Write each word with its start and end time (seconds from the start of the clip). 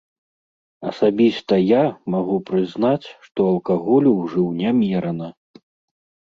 Асабіста 0.91 1.53
я 1.59 1.83
магу 2.13 2.37
прызнаць, 2.47 3.07
што 3.27 3.39
алкаголю 3.53 4.09
ўжыў 4.23 4.47
нямерана. 4.63 5.29